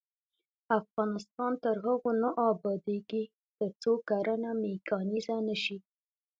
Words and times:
افغانستان 0.79 1.51
تر 1.63 1.75
هغو 1.85 2.11
نه 2.21 2.29
ابادیږي، 2.51 3.23
ترڅو 3.57 3.91
کرنه 4.09 4.51
میکانیزه 4.63 5.37
نشي. 5.47 5.77